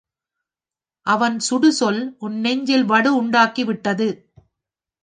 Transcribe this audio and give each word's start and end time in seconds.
அவன் 1.07 1.37
சுடுசொல் 1.49 2.01
உன் 2.17 2.37
நெஞ்சில் 2.39 2.85
வடு 2.85 3.11
உண்டாக்கிவிட்டது. 3.21 4.09